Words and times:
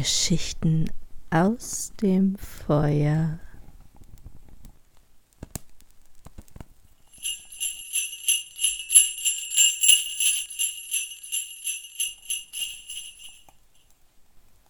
Geschichten 0.00 0.90
aus 1.28 1.92
dem 2.00 2.34
Feuer. 2.38 3.38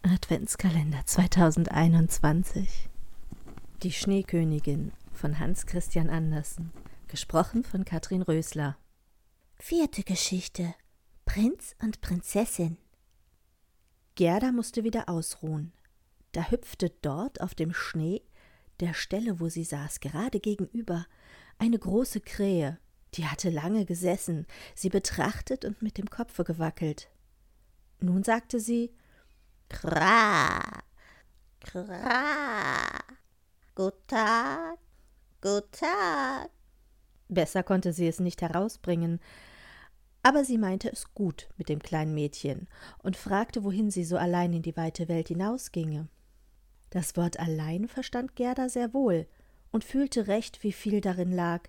Adventskalender 0.03 1.07
2021 1.07 2.89
Die 3.85 3.93
Schneekönigin 3.93 4.91
von 5.13 5.39
Hans 5.39 5.67
Christian 5.67 6.11
Andersen. 6.11 6.73
Gesprochen 7.07 7.63
von 7.63 7.85
Katrin 7.85 8.23
Rösler. 8.23 8.77
Vierte 9.61 10.03
Geschichte. 10.03 10.75
Prinz 11.25 11.77
und 11.81 12.01
Prinzessin 12.01 12.79
Gerda 14.21 14.53
musste 14.53 14.85
wieder 14.85 15.09
ausruhen. 15.09 15.73
Da 16.33 16.51
hüpfte 16.51 16.93
dort 17.01 17.41
auf 17.41 17.55
dem 17.55 17.73
Schnee, 17.73 18.21
der 18.79 18.93
Stelle, 18.93 19.41
wo 19.41 19.49
sie 19.49 19.65
saß, 19.65 20.01
gerade 20.01 20.41
gegenüber, 20.41 21.07
eine 21.57 21.79
große 21.79 22.21
Krähe, 22.21 22.79
die 23.15 23.25
hatte 23.25 23.49
lange 23.49 23.87
gesessen, 23.87 24.47
sie 24.75 24.91
betrachtet 24.91 25.65
und 25.65 25.81
mit 25.81 25.97
dem 25.97 26.11
Kopfe 26.11 26.45
gewackelt. 26.45 27.09
Nun 28.01 28.23
sagte 28.23 28.61
sie 28.61 28.95
Kra, 29.71 30.61
Kra, 31.61 32.99
Gut 33.75 34.07
Tag, 34.07 34.79
Gut 35.41 35.73
Tag. 35.73 36.51
Besser 37.31 37.63
konnte 37.63 37.95
sie 37.95 38.07
es 38.07 38.21
nicht 38.21 38.43
herausbringen, 38.43 39.19
aber 40.23 40.45
sie 40.45 40.59
meinte 40.59 40.91
es 40.93 41.15
gut 41.15 41.49
mit 41.57 41.69
dem 41.69 41.81
kleinen 41.81 42.15
Mädchen 42.15 42.69
und 42.99 43.17
fragte, 43.17 43.65
wohin 43.65 43.91
sie 43.91 44.05
so 44.05 44.17
allein 44.17 44.53
in 44.53 44.63
die 44.63 44.77
weite 44.77 45.09
Welt 45.09 45.29
hinausginge. 45.29 46.09
Das 46.91 47.17
Wort 47.17 47.39
allein 47.39 47.89
verstand 47.89 48.37
Gerda 48.37 48.69
sehr 48.69 48.93
wohl 48.93 49.27
und 49.71 49.85
fühlte 49.85 50.27
recht, 50.27 50.63
wie 50.63 50.73
viel 50.73 51.01
darin 51.01 51.33
lag, 51.33 51.69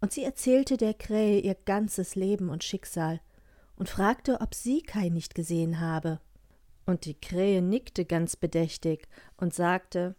und 0.00 0.12
sie 0.12 0.24
erzählte 0.24 0.76
der 0.76 0.94
Krähe 0.94 1.40
ihr 1.40 1.54
ganzes 1.54 2.14
Leben 2.14 2.48
und 2.48 2.64
Schicksal 2.64 3.20
und 3.76 3.88
fragte, 3.88 4.40
ob 4.40 4.54
sie 4.54 4.82
Kai 4.82 5.08
nicht 5.08 5.34
gesehen 5.34 5.80
habe. 5.80 6.20
Und 6.86 7.04
die 7.04 7.18
Krähe 7.18 7.62
nickte 7.62 8.04
ganz 8.04 8.36
bedächtig 8.36 9.06
und 9.36 9.54
sagte 9.54 10.14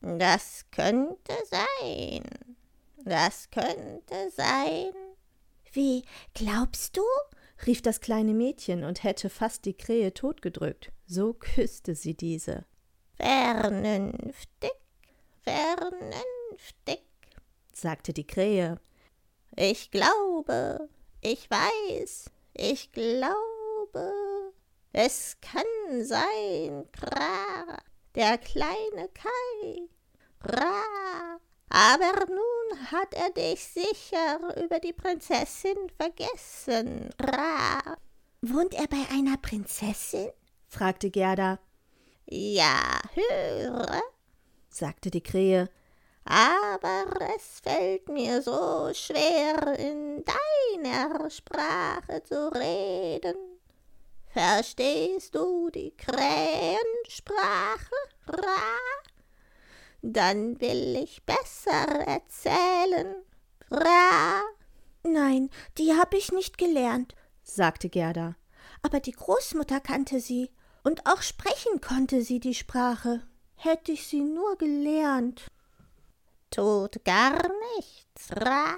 Das 0.00 0.66
könnte 0.70 1.32
sein. 1.50 2.24
Das 3.04 3.50
könnte 3.50 4.30
sein. 4.34 4.92
Wie, 5.72 6.04
glaubst 6.34 6.96
du? 6.96 7.02
rief 7.66 7.80
das 7.80 8.00
kleine 8.00 8.34
Mädchen 8.34 8.84
und 8.84 9.04
hätte 9.04 9.30
fast 9.30 9.64
die 9.64 9.74
Krähe 9.74 10.12
totgedrückt. 10.12 10.92
So 11.06 11.32
küsste 11.34 11.94
sie 11.94 12.14
diese. 12.14 12.64
Vernünftig, 13.16 14.72
vernünftig, 15.42 17.02
sagte 17.72 18.12
die 18.12 18.26
Krähe. 18.26 18.80
Ich 19.56 19.90
glaube, 19.90 20.88
ich 21.20 21.48
weiß, 21.50 22.30
ich 22.54 22.90
glaube, 22.92 24.12
es 24.92 25.36
kann 25.40 26.04
sein, 26.04 26.88
Kra, 26.90 27.78
der 28.14 28.38
kleine 28.38 29.08
Kai, 29.14 29.88
Ra, 30.40 31.38
aber 31.68 32.26
nun 32.28 32.61
hat 32.90 33.14
er 33.14 33.30
dich 33.30 33.64
sicher 33.64 34.38
über 34.62 34.78
die 34.80 34.92
Prinzessin 34.92 35.76
vergessen. 35.96 37.10
Ra. 37.20 37.96
Wohnt 38.40 38.74
er 38.74 38.86
bei 38.88 39.04
einer 39.10 39.36
Prinzessin? 39.36 40.30
fragte 40.68 41.10
Gerda. 41.10 41.58
Ja, 42.26 43.00
höre, 43.14 44.02
sagte 44.68 45.10
die 45.10 45.22
Krähe. 45.22 45.68
Aber 46.24 47.06
es 47.36 47.60
fällt 47.60 48.08
mir 48.08 48.40
so 48.42 48.90
schwer, 48.94 49.78
in 49.78 50.24
deiner 50.24 51.28
Sprache 51.30 52.22
zu 52.22 52.48
reden. 52.54 53.34
Verstehst 54.28 55.34
du 55.34 55.68
die 55.70 55.94
Krähensprache? 55.96 57.94
Ra? 58.28 59.01
Dann 60.02 60.60
will 60.60 60.96
ich 60.96 61.24
besser 61.24 61.86
erzählen. 62.06 63.14
Bra. 63.68 64.42
Nein, 65.04 65.48
die 65.78 65.92
hab 65.92 66.12
ich 66.12 66.32
nicht 66.32 66.58
gelernt, 66.58 67.14
sagte 67.44 67.88
Gerda. 67.88 68.34
Aber 68.82 68.98
die 68.98 69.12
Großmutter 69.12 69.78
kannte 69.78 70.18
sie, 70.18 70.50
und 70.82 71.06
auch 71.06 71.22
sprechen 71.22 71.80
konnte 71.80 72.22
sie 72.22 72.40
die 72.40 72.54
Sprache. 72.54 73.22
Hätte 73.54 73.92
ich 73.92 74.08
sie 74.08 74.22
nur 74.22 74.58
gelernt. 74.58 75.46
Tut 76.50 77.04
gar 77.04 77.40
nichts, 77.76 78.32
Ra, 78.32 78.74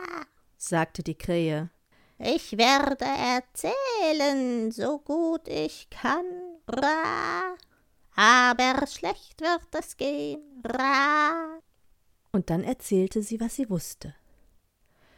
sagte 0.59 1.03
die 1.03 1.17
Krähe. 1.17 1.71
Ich 2.19 2.59
werde 2.59 3.07
erzählen, 3.07 4.71
so 4.71 4.99
gut 4.99 5.49
ich 5.49 5.89
kann, 5.89 6.27
Ra 6.69 7.57
aber 8.17 8.87
schlecht 8.87 9.41
wird 9.41 9.69
es 9.73 9.97
gehen. 9.97 10.63
Ra. 10.65 11.59
Und 12.33 12.51
dann 12.51 12.65
erzählte 12.65 13.23
sie, 13.23 13.41
was 13.41 13.57
sie 13.57 13.69
wusste. 13.71 14.15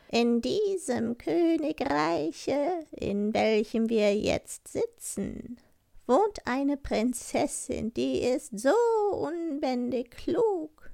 In 0.09 0.41
diesem 0.41 1.19
Königreiche, 1.19 2.87
in 2.93 3.35
welchem 3.35 3.89
wir 3.89 4.15
jetzt 4.15 4.69
sitzen, 4.69 5.59
wohnt 6.07 6.47
eine 6.47 6.77
Prinzessin, 6.77 7.93
die 7.93 8.21
ist 8.21 8.59
so 8.59 8.75
unbändig 9.13 10.13
klug. 10.13 10.91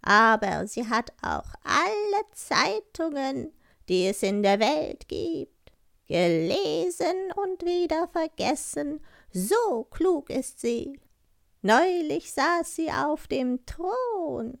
Aber 0.00 0.66
sie 0.66 0.88
hat 0.88 1.12
auch 1.22 1.54
alle 1.62 2.24
Zeitungen, 2.32 3.52
die 3.88 4.06
es 4.06 4.22
in 4.22 4.42
der 4.42 4.60
Welt 4.60 5.08
gibt, 5.08 5.72
gelesen 6.06 7.32
und 7.36 7.62
wieder 7.64 8.08
vergessen, 8.08 9.00
so 9.32 9.84
klug 9.90 10.30
ist 10.30 10.60
sie. 10.60 10.98
Neulich 11.66 12.30
saß 12.30 12.76
sie 12.76 12.90
auf 12.92 13.26
dem 13.26 13.64
Thron. 13.64 14.58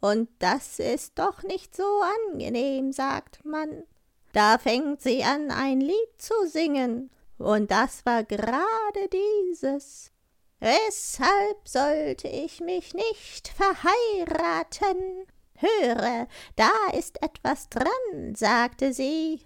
Und 0.00 0.30
das 0.38 0.78
ist 0.78 1.18
doch 1.18 1.42
nicht 1.42 1.76
so 1.76 1.84
angenehm, 2.30 2.92
sagt 2.92 3.44
man. 3.44 3.82
Da 4.32 4.56
fängt 4.56 5.02
sie 5.02 5.22
an, 5.22 5.50
ein 5.50 5.82
Lied 5.82 6.14
zu 6.16 6.32
singen, 6.46 7.10
und 7.36 7.70
das 7.70 8.06
war 8.06 8.24
gerade 8.24 9.08
dieses. 9.12 10.12
Weshalb 10.60 11.68
sollte 11.68 12.28
ich 12.28 12.62
mich 12.62 12.94
nicht 12.94 13.48
verheiraten? 13.48 15.26
Höre, 15.56 16.26
da 16.56 16.70
ist 16.98 17.22
etwas 17.22 17.68
dran, 17.68 18.34
sagte 18.34 18.94
sie, 18.94 19.40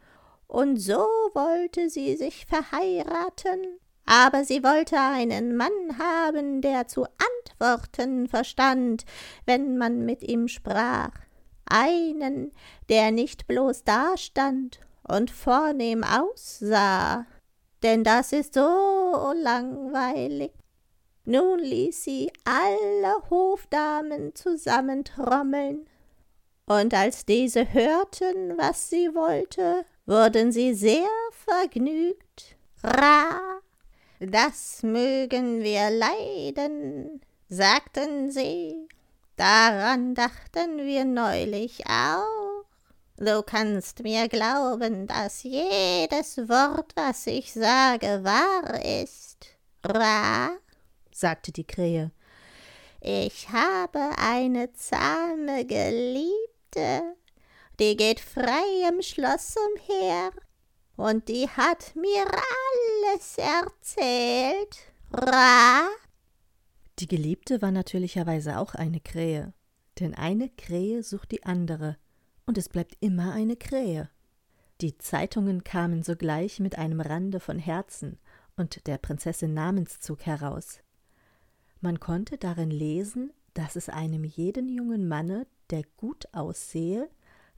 und 0.46 0.76
so 0.76 1.08
wollte 1.32 1.90
sie 1.90 2.14
sich 2.14 2.46
verheiraten 2.46 3.80
aber 4.06 4.44
sie 4.44 4.62
wollte 4.62 4.98
einen 4.98 5.56
Mann 5.56 5.98
haben, 5.98 6.60
der 6.60 6.88
zu 6.88 7.04
antworten 7.04 8.28
verstand, 8.28 9.04
wenn 9.46 9.78
man 9.78 10.04
mit 10.04 10.22
ihm 10.22 10.48
sprach, 10.48 11.10
einen, 11.66 12.52
der 12.88 13.10
nicht 13.10 13.46
bloß 13.46 13.84
dastand 13.84 14.80
und 15.08 15.30
vornehm 15.30 16.04
aussah, 16.04 17.26
denn 17.82 18.04
das 18.04 18.32
ist 18.32 18.54
so 18.54 19.32
langweilig. 19.34 20.52
Nun 21.26 21.58
ließ 21.58 22.04
sie 22.04 22.30
alle 22.44 23.30
Hofdamen 23.30 24.34
zusammentrommeln, 24.34 25.86
und 26.66 26.94
als 26.94 27.26
diese 27.26 27.72
hörten, 27.74 28.56
was 28.56 28.88
sie 28.88 29.14
wollte, 29.14 29.84
wurden 30.06 30.50
sie 30.50 30.74
sehr 30.74 31.08
vergnügt. 31.30 32.56
Ra, 32.82 33.60
das 34.20 34.82
mögen 34.82 35.62
wir 35.62 35.90
leiden, 35.90 37.20
sagten 37.48 38.30
sie. 38.30 38.88
Daran 39.36 40.14
dachten 40.14 40.78
wir 40.78 41.04
neulich 41.04 41.84
auch. 41.86 42.64
Du 43.16 43.42
kannst 43.42 44.02
mir 44.02 44.28
glauben, 44.28 45.06
dass 45.06 45.42
jedes 45.42 46.36
Wort, 46.48 46.92
was 46.96 47.26
ich 47.26 47.52
sage, 47.52 48.24
wahr 48.24 48.84
ist. 49.02 49.46
Ra, 49.84 50.50
sagte 51.12 51.52
die 51.52 51.66
Krähe. 51.66 52.10
Ich 53.00 53.50
habe 53.50 54.10
eine 54.16 54.72
zahme 54.72 55.64
Geliebte, 55.66 57.14
die 57.78 57.96
geht 57.96 58.20
frei 58.20 58.88
im 58.88 59.02
Schloss 59.02 59.54
umher 59.56 60.30
und 60.96 61.28
die 61.28 61.48
hat 61.48 61.94
mir 61.96 62.24
alles 63.14 63.38
erzählt. 63.38 64.92
Ra? 65.12 65.88
Die 66.98 67.06
Geliebte 67.06 67.62
war 67.62 67.70
natürlicherweise 67.70 68.58
auch 68.58 68.74
eine 68.74 69.00
Krähe, 69.00 69.52
denn 70.00 70.14
eine 70.14 70.48
Krähe 70.48 71.02
sucht 71.02 71.32
die 71.32 71.44
andere, 71.44 71.96
und 72.46 72.58
es 72.58 72.68
bleibt 72.68 72.96
immer 73.00 73.32
eine 73.32 73.56
Krähe. 73.56 74.10
Die 74.80 74.98
Zeitungen 74.98 75.64
kamen 75.64 76.02
sogleich 76.02 76.60
mit 76.60 76.76
einem 76.76 77.00
Rande 77.00 77.40
von 77.40 77.58
Herzen 77.58 78.18
und 78.56 78.86
der 78.86 78.98
Prinzessin 78.98 79.54
Namenszug 79.54 80.26
heraus. 80.26 80.80
Man 81.80 82.00
konnte 82.00 82.38
darin 82.38 82.70
lesen, 82.70 83.32
dass 83.54 83.76
es 83.76 83.88
einem 83.88 84.24
jeden 84.24 84.68
jungen 84.68 85.06
Manne, 85.08 85.46
der 85.70 85.82
gut 85.96 86.26
aussehe, 86.32 87.08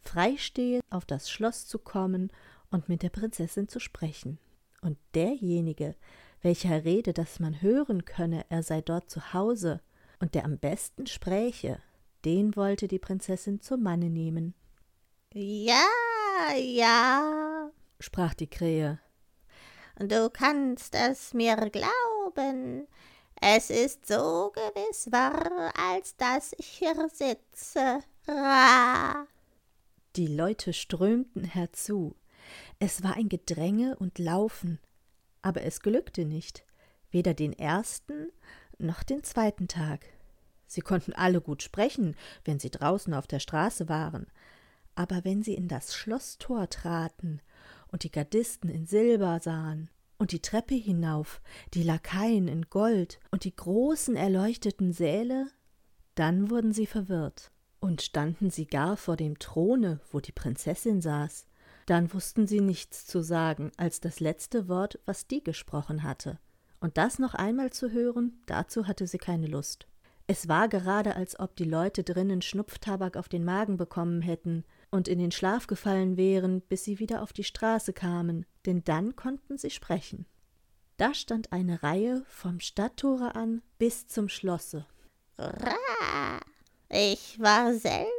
freistehe, 0.00 0.80
auf 0.90 1.06
das 1.06 1.30
Schloss 1.30 1.66
zu 1.66 1.78
kommen 1.78 2.30
und 2.70 2.88
mit 2.88 3.02
der 3.02 3.10
Prinzessin 3.10 3.68
zu 3.68 3.80
sprechen. 3.80 4.38
Und 4.80 4.98
derjenige, 5.14 5.94
welcher 6.42 6.84
rede, 6.84 7.12
dass 7.12 7.40
man 7.40 7.60
hören 7.60 8.04
könne, 8.04 8.44
er 8.48 8.62
sei 8.62 8.80
dort 8.80 9.10
zu 9.10 9.32
Hause 9.32 9.80
und 10.20 10.34
der 10.34 10.44
am 10.44 10.58
besten 10.58 11.06
spräche, 11.06 11.80
den 12.24 12.56
wollte 12.56 12.88
die 12.88 12.98
Prinzessin 12.98 13.60
zum 13.60 13.82
Manne 13.82 14.10
nehmen. 14.10 14.54
Ja, 15.34 15.84
ja, 16.56 17.70
sprach 18.00 18.34
die 18.34 18.48
Krähe. 18.48 19.00
Du 19.98 20.28
kannst 20.30 20.94
es 20.94 21.32
mir 21.34 21.56
glauben, 21.56 22.86
es 23.40 23.70
ist 23.70 24.06
so 24.06 24.52
gewiss 24.54 25.10
wahr, 25.10 25.72
als 25.76 26.16
dass 26.16 26.52
ich 26.58 26.66
hier 26.66 27.08
sitze. 27.12 28.00
Ra. 28.28 29.26
Die 30.16 30.26
Leute 30.26 30.72
strömten 30.72 31.44
herzu. 31.44 32.16
Es 32.78 33.02
war 33.02 33.16
ein 33.16 33.28
Gedränge 33.28 33.96
und 33.96 34.18
Laufen, 34.18 34.78
aber 35.42 35.62
es 35.62 35.80
glückte 35.80 36.24
nicht, 36.24 36.64
weder 37.10 37.34
den 37.34 37.52
ersten 37.52 38.28
noch 38.78 39.02
den 39.02 39.22
zweiten 39.22 39.68
Tag. 39.68 40.06
Sie 40.66 40.80
konnten 40.80 41.12
alle 41.12 41.40
gut 41.40 41.62
sprechen, 41.62 42.16
wenn 42.44 42.58
sie 42.58 42.70
draußen 42.70 43.14
auf 43.14 43.26
der 43.26 43.38
Straße 43.38 43.88
waren, 43.88 44.26
aber 44.94 45.24
wenn 45.24 45.42
sie 45.42 45.54
in 45.54 45.68
das 45.68 45.94
Schlosstor 45.94 46.68
traten 46.68 47.40
und 47.88 48.02
die 48.02 48.10
Gardisten 48.10 48.68
in 48.68 48.86
Silber 48.86 49.40
sahen 49.40 49.90
und 50.18 50.32
die 50.32 50.42
Treppe 50.42 50.74
hinauf, 50.74 51.40
die 51.74 51.82
Lakaien 51.82 52.48
in 52.48 52.68
Gold 52.68 53.20
und 53.30 53.44
die 53.44 53.54
großen 53.54 54.16
erleuchteten 54.16 54.92
Säle, 54.92 55.46
dann 56.14 56.50
wurden 56.50 56.72
sie 56.72 56.86
verwirrt 56.86 57.52
und 57.78 58.02
standen 58.02 58.50
sie 58.50 58.66
gar 58.66 58.96
vor 58.96 59.16
dem 59.16 59.38
Throne, 59.38 60.00
wo 60.10 60.20
die 60.20 60.32
Prinzessin 60.32 61.00
saß, 61.00 61.46
dann 61.86 62.12
wussten 62.12 62.46
sie 62.46 62.60
nichts 62.60 63.06
zu 63.06 63.22
sagen 63.22 63.72
als 63.76 64.00
das 64.00 64.20
letzte 64.20 64.68
Wort, 64.68 64.98
was 65.06 65.26
die 65.26 65.42
gesprochen 65.42 66.02
hatte. 66.02 66.38
Und 66.80 66.98
das 66.98 67.18
noch 67.18 67.34
einmal 67.34 67.72
zu 67.72 67.90
hören, 67.90 68.42
dazu 68.46 68.86
hatte 68.86 69.06
sie 69.06 69.18
keine 69.18 69.46
Lust. 69.46 69.86
Es 70.28 70.48
war 70.48 70.68
gerade, 70.68 71.14
als 71.14 71.38
ob 71.38 71.54
die 71.54 71.64
Leute 71.64 72.02
drinnen 72.02 72.42
Schnupftabak 72.42 73.16
auf 73.16 73.28
den 73.28 73.44
Magen 73.44 73.76
bekommen 73.76 74.22
hätten 74.22 74.64
und 74.90 75.06
in 75.06 75.20
den 75.20 75.30
Schlaf 75.30 75.68
gefallen 75.68 76.16
wären, 76.16 76.62
bis 76.62 76.82
sie 76.82 76.98
wieder 76.98 77.22
auf 77.22 77.32
die 77.32 77.44
Straße 77.44 77.92
kamen, 77.92 78.44
denn 78.66 78.82
dann 78.82 79.14
konnten 79.14 79.56
sie 79.56 79.70
sprechen. 79.70 80.26
Da 80.96 81.14
stand 81.14 81.52
eine 81.52 81.82
Reihe 81.82 82.24
vom 82.26 82.58
Stadttore 82.58 83.36
an 83.36 83.62
bis 83.78 84.08
zum 84.08 84.28
Schlosse. 84.28 84.86
Ich 86.88 87.38
war 87.38 87.74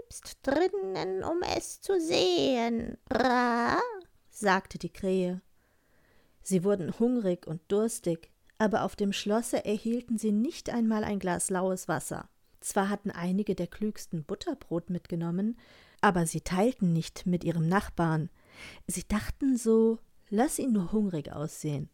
selbst 0.07 0.39
drinnen, 0.43 1.23
um 1.23 1.41
es 1.57 1.81
zu 1.81 1.99
sehen. 1.99 2.97
Ra! 3.11 3.79
sagte 4.29 4.77
die 4.77 4.91
Krähe. 4.91 5.41
Sie 6.41 6.63
wurden 6.63 6.97
hungrig 6.97 7.45
und 7.45 7.61
durstig, 7.67 8.31
aber 8.57 8.83
auf 8.83 8.95
dem 8.95 9.11
Schlosse 9.11 9.65
erhielten 9.65 10.17
sie 10.17 10.31
nicht 10.31 10.69
einmal 10.69 11.03
ein 11.03 11.19
Glas 11.19 11.49
laues 11.49 11.87
Wasser. 11.87 12.29
Zwar 12.61 12.89
hatten 12.89 13.11
einige 13.11 13.53
der 13.53 13.67
klügsten 13.67 14.23
Butterbrot 14.23 14.89
mitgenommen, 14.89 15.59
aber 15.99 16.25
sie 16.25 16.41
teilten 16.41 16.93
nicht 16.93 17.25
mit 17.25 17.43
ihrem 17.43 17.67
Nachbarn. 17.67 18.29
Sie 18.87 19.07
dachten 19.07 19.57
so, 19.57 19.99
lass 20.29 20.57
ihn 20.57 20.71
nur 20.71 20.91
hungrig 20.91 21.31
aussehen. 21.31 21.89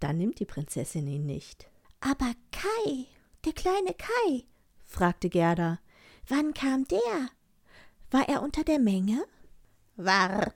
Dann 0.00 0.16
nimmt 0.16 0.40
die 0.40 0.46
Prinzessin 0.46 1.06
ihn 1.06 1.26
nicht. 1.26 1.68
Aber 2.00 2.32
Kai, 2.50 3.06
der 3.44 3.52
kleine 3.52 3.94
Kai, 3.94 4.44
fragte 4.84 5.28
Gerda, 5.28 5.78
wann 6.26 6.54
kam 6.54 6.86
der? 6.88 7.30
War 8.12 8.28
er 8.28 8.42
unter 8.42 8.62
der 8.62 8.78
Menge? 8.78 9.24
Warte, 9.96 10.54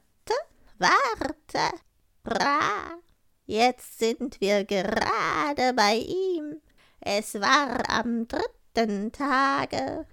warte, 0.79 1.76
bra, 2.23 2.97
Jetzt 3.47 4.00
sind 4.00 4.41
wir 4.41 4.64
gerade 4.64 5.73
bei 5.75 5.99
ihm. 5.99 6.61
Es 7.00 7.35
war 7.41 7.88
am 7.88 8.26
dritten 8.26 9.12
Tage. 9.12 10.05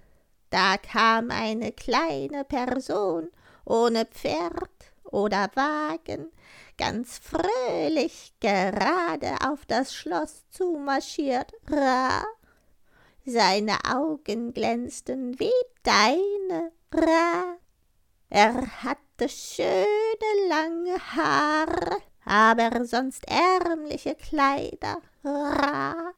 Da 0.50 0.76
kam 0.76 1.32
eine 1.32 1.72
kleine 1.72 2.44
Person 2.44 3.30
ohne 3.64 4.06
Pferd 4.06 4.92
oder 5.02 5.50
Wagen, 5.54 6.30
ganz 6.78 7.18
fröhlich 7.18 8.34
gerade 8.38 9.34
auf 9.44 9.66
das 9.66 9.92
Schloss 9.92 10.44
zumarschiert. 10.50 11.52
Ra. 11.68 12.22
Seine 13.26 13.78
Augen 13.84 14.52
glänzten 14.52 15.40
wie 15.40 15.50
deine. 15.82 16.70
Ra. 16.94 17.56
Er 18.30 18.82
hatte 18.82 19.28
schöne 19.28 20.48
lange 20.48 20.98
Haare 20.98 22.02
aber 22.24 22.84
sonst 22.84 23.24
ärmliche 23.28 24.14
Kleider. 24.14 25.00
Ra. 25.24 26.12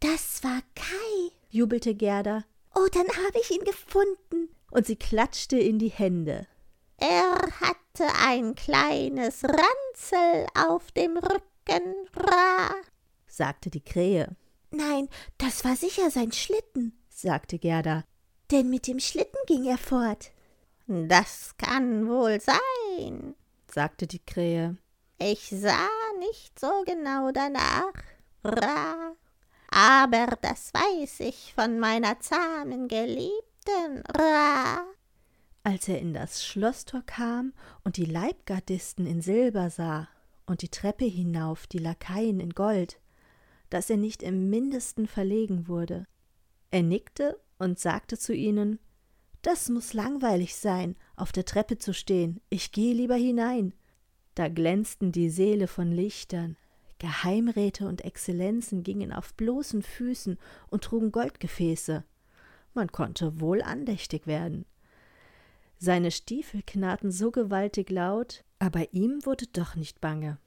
Das 0.00 0.42
war 0.42 0.60
Kai, 0.74 1.32
jubelte 1.50 1.94
Gerda. 1.94 2.44
Oh, 2.74 2.86
dann 2.92 3.08
habe 3.08 3.38
ich 3.40 3.50
ihn 3.50 3.64
gefunden. 3.64 4.54
Und 4.70 4.86
sie 4.86 4.96
klatschte 4.96 5.58
in 5.58 5.78
die 5.78 5.88
Hände. 5.88 6.46
Er 6.96 7.34
hatte 7.60 8.14
ein 8.24 8.54
kleines 8.54 9.42
Ranzel 9.44 10.46
auf 10.54 10.92
dem 10.92 11.16
Rücken, 11.16 11.94
Ra, 12.14 12.74
sagte 13.26 13.70
die 13.70 13.82
Krähe. 13.82 14.36
Nein, 14.70 15.08
das 15.38 15.64
war 15.64 15.76
sicher 15.76 16.10
sein 16.10 16.32
Schlitten, 16.32 16.98
sagte 17.08 17.58
Gerda. 17.58 18.04
Denn 18.50 18.68
mit 18.68 18.86
dem 18.86 18.98
Schlitten 18.98 19.38
ging 19.46 19.64
er 19.64 19.78
fort. 19.78 20.32
Das 20.86 21.54
kann 21.56 22.08
wohl 22.08 22.40
sein, 22.40 23.36
sagte 23.68 24.08
die 24.08 24.18
Krähe. 24.18 24.76
Ich 25.18 25.50
sah 25.50 25.88
nicht 26.18 26.58
so 26.58 26.82
genau 26.84 27.30
danach, 27.30 27.92
Ra, 28.42 29.14
aber 29.70 30.36
das 30.40 30.74
weiß 30.74 31.20
ich 31.20 31.54
von 31.54 31.78
meiner 31.78 32.18
zahmen 32.18 32.88
Geliebten, 32.88 34.02
Ra. 34.16 34.84
Als 35.62 35.88
er 35.88 36.00
in 36.00 36.14
das 36.14 36.44
Schlosstor 36.44 37.02
kam 37.02 37.52
und 37.84 37.98
die 37.98 38.06
Leibgardisten 38.06 39.06
in 39.06 39.20
Silber 39.20 39.70
sah 39.70 40.08
und 40.46 40.62
die 40.62 40.70
Treppe 40.70 41.04
hinauf 41.04 41.68
die 41.68 41.78
Lakaien 41.78 42.40
in 42.40 42.50
Gold, 42.50 42.98
dass 43.68 43.90
er 43.90 43.98
nicht 43.98 44.24
im 44.24 44.50
mindesten 44.50 45.06
verlegen 45.06 45.68
wurde. 45.68 46.06
Er 46.72 46.82
nickte 46.82 47.38
und 47.60 47.78
sagte 47.78 48.18
zu 48.18 48.34
ihnen 48.34 48.80
Das 49.42 49.68
muss 49.68 49.92
langweilig 49.92 50.56
sein, 50.56 50.96
auf 51.14 51.30
der 51.30 51.44
Treppe 51.44 51.78
zu 51.78 51.94
stehen, 51.94 52.40
ich 52.50 52.72
gehe 52.72 52.94
lieber 52.94 53.14
hinein. 53.14 53.72
Da 54.34 54.48
glänzten 54.48 55.12
die 55.12 55.30
Seele 55.30 55.68
von 55.68 55.92
Lichtern, 55.92 56.56
Geheimräte 56.98 57.86
und 57.86 58.04
Exzellenzen 58.04 58.82
gingen 58.82 59.12
auf 59.12 59.34
bloßen 59.34 59.82
Füßen 59.82 60.38
und 60.68 60.84
trugen 60.84 61.12
Goldgefäße. 61.12 62.04
Man 62.74 62.92
konnte 62.92 63.40
wohl 63.40 63.62
andächtig 63.62 64.26
werden. 64.26 64.66
Seine 65.78 66.10
Stiefel 66.10 66.62
knarrten 66.66 67.10
so 67.10 67.30
gewaltig 67.30 67.90
laut, 67.90 68.44
aber 68.58 68.92
ihm 68.92 69.24
wurde 69.24 69.46
doch 69.46 69.74
nicht 69.76 70.00
bange. 70.00 70.38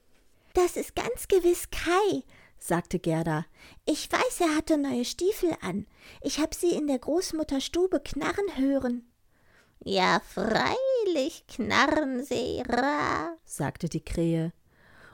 Das 0.54 0.76
ist 0.76 0.94
ganz 0.94 1.26
gewiss 1.26 1.68
Kai, 1.70 2.22
sagte 2.64 2.98
Gerda. 2.98 3.44
Ich 3.84 4.10
weiß, 4.10 4.40
er 4.40 4.56
hatte 4.56 4.78
neue 4.78 5.04
Stiefel 5.04 5.54
an. 5.60 5.86
Ich 6.22 6.40
hab 6.40 6.54
sie 6.54 6.70
in 6.70 6.86
der 6.86 6.98
Großmutter 6.98 7.60
Stube 7.60 8.00
knarren 8.00 8.56
hören. 8.56 9.02
Ja, 9.84 10.22
freilich 10.24 11.46
knarren 11.46 12.24
sie, 12.24 12.62
Ra, 12.66 13.36
sagte 13.44 13.90
die 13.90 14.02
Krähe. 14.02 14.54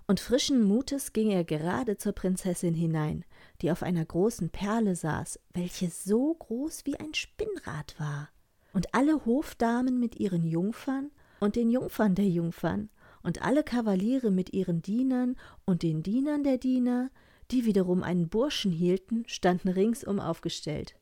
Und 0.07 0.21
frischen 0.21 0.63
Mutes 0.63 1.13
ging 1.13 1.31
er 1.31 1.43
gerade 1.43 1.97
zur 1.97 2.13
Prinzessin 2.13 2.75
hinein, 2.75 3.25
die 3.63 3.73
auf 3.73 3.83
einer 3.83 4.05
großen 4.05 4.51
Perle 4.51 4.95
saß, 4.95 5.41
welche 5.53 5.91
so 5.91 6.35
groß 6.35 6.87
wie 6.87 7.01
ein 7.01 7.15
Spinnrad 7.15 7.99
war. 7.99 8.29
Und 8.73 8.95
alle 8.95 9.25
Hofdamen 9.27 9.99
mit 9.99 10.21
ihren 10.21 10.45
Jungfern 10.45 11.11
und 11.41 11.57
den 11.57 11.71
Jungfern 11.71 12.15
der 12.15 12.29
Jungfern 12.29 12.91
und 13.25 13.43
alle 13.43 13.65
Kavaliere 13.65 14.31
mit 14.31 14.53
ihren 14.53 14.83
Dienern 14.83 15.37
und 15.65 15.83
den 15.83 16.05
Dienern 16.05 16.45
der 16.45 16.59
Diener, 16.59 17.11
die 17.51 17.65
wiederum 17.65 18.03
einen 18.03 18.29
Burschen 18.29 18.73
hielten, 18.73 19.25
standen 19.27 19.69
ringsum 19.69 20.21
aufgestellt. 20.21 20.97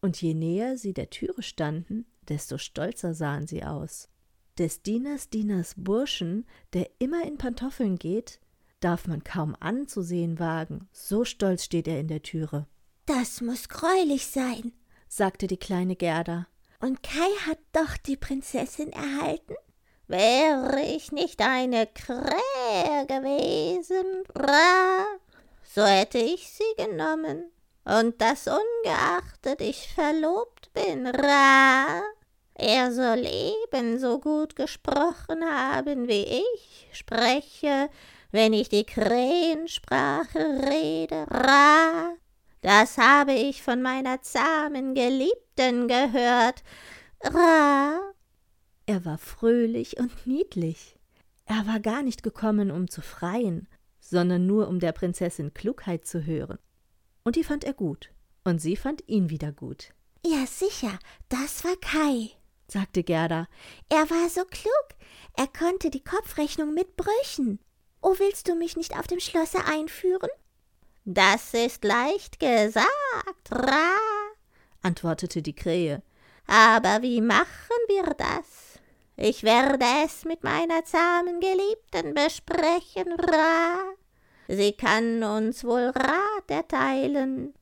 Und 0.00 0.20
je 0.20 0.34
näher 0.34 0.76
sie 0.76 0.92
der 0.92 1.10
Türe 1.10 1.42
standen, 1.42 2.06
desto 2.28 2.58
stolzer 2.58 3.14
sahen 3.14 3.46
sie 3.46 3.64
aus. 3.64 4.08
Des 4.58 4.82
Dieners 4.82 5.28
Dieners 5.28 5.74
Burschen, 5.76 6.46
der 6.72 6.88
immer 6.98 7.24
in 7.26 7.38
Pantoffeln 7.38 7.96
geht, 7.98 8.40
darf 8.80 9.06
man 9.06 9.24
kaum 9.24 9.56
anzusehen 9.60 10.38
wagen, 10.38 10.88
so 10.92 11.24
stolz 11.24 11.64
steht 11.64 11.88
er 11.88 12.00
in 12.00 12.08
der 12.08 12.22
Türe. 12.22 12.66
Das 13.06 13.40
muss 13.40 13.68
greulich 13.68 14.26
sein, 14.26 14.72
sagte 15.08 15.46
die 15.46 15.56
kleine 15.56 15.96
Gerda. 15.96 16.46
Und 16.80 17.02
Kai 17.02 17.30
hat 17.46 17.58
doch 17.72 17.96
die 17.96 18.16
Prinzessin 18.16 18.92
erhalten? 18.92 19.54
Wäre 20.08 20.82
ich 20.82 21.10
nicht 21.10 21.40
eine 21.40 21.86
Krähe 21.86 23.06
gewesen, 23.06 24.22
bra, 24.32 25.05
so 25.76 25.84
hätte 25.84 26.16
ich 26.16 26.48
sie 26.48 26.82
genommen. 26.82 27.50
Und 27.84 28.18
das 28.22 28.48
ungeachtet 28.48 29.60
ich 29.60 29.92
verlobt 29.92 30.72
bin, 30.72 31.06
Ra. 31.06 32.00
Er 32.54 32.90
soll 32.92 33.26
ebenso 33.26 34.18
gut 34.18 34.56
gesprochen 34.56 35.44
haben 35.44 36.08
wie 36.08 36.24
ich 36.24 36.88
spreche, 36.92 37.90
wenn 38.32 38.54
ich 38.54 38.70
die 38.70 38.84
Krähensprache 38.84 40.38
rede. 40.38 41.26
Ra. 41.30 42.14
Das 42.62 42.96
habe 42.96 43.34
ich 43.34 43.62
von 43.62 43.82
meiner 43.82 44.22
zahmen 44.22 44.94
Geliebten 44.94 45.88
gehört. 45.88 46.64
Ra. 47.22 48.00
Er 48.86 49.04
war 49.04 49.18
fröhlich 49.18 49.98
und 49.98 50.26
niedlich. 50.26 50.96
Er 51.44 51.66
war 51.66 51.80
gar 51.80 52.02
nicht 52.02 52.22
gekommen, 52.22 52.70
um 52.70 52.88
zu 52.88 53.02
freien, 53.02 53.68
sondern 54.08 54.46
nur 54.46 54.68
um 54.68 54.78
der 54.78 54.92
Prinzessin 54.92 55.52
Klugheit 55.52 56.06
zu 56.06 56.24
hören. 56.24 56.58
Und 57.24 57.36
die 57.36 57.44
fand 57.44 57.64
er 57.64 57.74
gut, 57.74 58.10
und 58.44 58.60
sie 58.60 58.76
fand 58.76 59.02
ihn 59.08 59.30
wieder 59.30 59.52
gut. 59.52 59.92
Ja, 60.24 60.46
sicher, 60.46 60.98
das 61.28 61.64
war 61.64 61.76
Kai, 61.76 62.30
sagte 62.68 63.02
Gerda. 63.02 63.48
Er 63.88 64.08
war 64.10 64.28
so 64.28 64.44
klug, 64.44 64.88
er 65.36 65.46
konnte 65.46 65.90
die 65.90 66.04
Kopfrechnung 66.04 66.72
mit 66.72 66.96
Brüchen. 66.96 67.58
Oh, 68.00 68.14
willst 68.18 68.48
du 68.48 68.54
mich 68.54 68.76
nicht 68.76 68.96
auf 68.98 69.06
dem 69.06 69.20
Schlosse 69.20 69.64
einführen? 69.64 70.30
Das 71.04 71.54
ist 71.54 71.84
leicht 71.84 72.38
gesagt, 72.40 73.50
Ra, 73.50 73.96
antwortete 74.82 75.42
die 75.42 75.54
Krähe. 75.54 76.02
Aber 76.46 77.02
wie 77.02 77.20
machen 77.20 77.48
wir 77.88 78.14
das? 78.14 78.75
Ich 79.16 79.42
werde 79.42 79.86
es 80.04 80.24
mit 80.24 80.44
meiner 80.44 80.84
zahmen 80.84 81.40
Geliebten 81.40 82.12
besprechen, 82.12 83.12
Ra. 83.18 83.78
Sie 84.46 84.72
kann 84.72 85.22
uns 85.22 85.64
wohl 85.64 85.88
Rat 85.88 86.50
erteilen. 86.50 87.54